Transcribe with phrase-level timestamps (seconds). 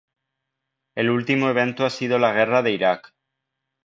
[0.95, 3.13] El último evento ha sido la guerra de Irak.